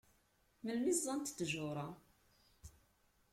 Melmi 0.63 0.93
ẓẓant 0.99 1.31
ttjur-a? 1.37 1.87